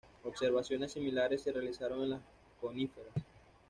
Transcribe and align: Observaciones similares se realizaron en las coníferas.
Observaciones 0.23 0.93
similares 0.93 1.43
se 1.43 1.51
realizaron 1.51 2.01
en 2.01 2.09
las 2.09 2.21
coníferas. 2.59 3.13